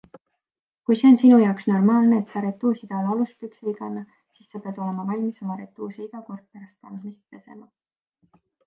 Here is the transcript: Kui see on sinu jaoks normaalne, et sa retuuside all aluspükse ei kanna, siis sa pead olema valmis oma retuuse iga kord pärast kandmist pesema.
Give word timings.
Kui 0.87 0.95
see 1.01 1.09
on 1.09 1.17
sinu 1.23 1.37
jaoks 1.43 1.67
normaalne, 1.71 2.21
et 2.23 2.33
sa 2.33 2.43
retuuside 2.45 2.97
all 3.01 3.11
aluspükse 3.17 3.67
ei 3.71 3.77
kanna, 3.83 4.03
siis 4.37 4.51
sa 4.55 4.65
pead 4.65 4.83
olema 4.87 5.09
valmis 5.13 5.41
oma 5.45 5.61
retuuse 5.63 6.05
iga 6.09 6.27
kord 6.33 6.45
pärast 6.53 6.79
kandmist 6.85 7.25
pesema. 7.37 7.73